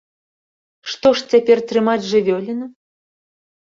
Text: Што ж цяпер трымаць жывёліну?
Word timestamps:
Што 0.93 1.13
ж 1.21 1.29
цяпер 1.35 1.57
трымаць 1.69 2.01
жывёліну? 2.11 2.65